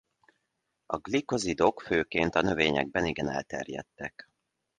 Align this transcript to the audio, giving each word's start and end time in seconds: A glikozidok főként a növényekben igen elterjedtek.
A 0.85 0.97
glikozidok 0.97 1.81
főként 1.81 2.35
a 2.35 2.41
növényekben 2.41 3.05
igen 3.05 3.29
elterjedtek. 3.29 4.29